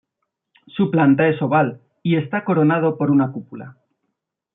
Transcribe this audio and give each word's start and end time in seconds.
Su 0.65 0.89
planta 0.89 1.27
es 1.27 1.39
oval 1.43 1.79
y 2.01 2.15
está 2.15 2.43
coronado 2.43 2.97
por 2.97 3.11
una 3.11 3.31
cúpula. 3.31 3.77